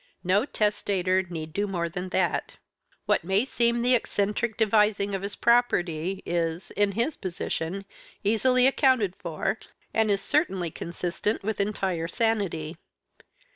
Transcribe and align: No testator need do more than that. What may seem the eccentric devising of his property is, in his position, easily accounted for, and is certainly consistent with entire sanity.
No 0.23 0.45
testator 0.47 1.21
need 1.21 1.53
do 1.53 1.67
more 1.67 1.87
than 1.87 2.09
that. 2.09 2.55
What 3.05 3.23
may 3.23 3.45
seem 3.45 3.83
the 3.83 3.93
eccentric 3.93 4.57
devising 4.57 5.13
of 5.13 5.21
his 5.21 5.35
property 5.35 6.23
is, 6.25 6.71
in 6.71 6.93
his 6.93 7.15
position, 7.15 7.85
easily 8.23 8.65
accounted 8.65 9.15
for, 9.15 9.59
and 9.93 10.09
is 10.09 10.19
certainly 10.21 10.71
consistent 10.71 11.43
with 11.43 11.61
entire 11.61 12.07
sanity. 12.07 12.77